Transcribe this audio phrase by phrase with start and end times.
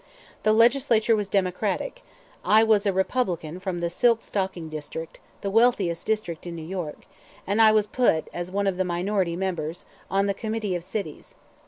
[0.41, 2.03] The Legislature was Democratic.
[2.43, 7.05] I was a Republican from the "silk stocking" district, the wealthiest district in New York,
[7.45, 11.35] and I was put, as one of the minority members, on the Committee of Cities.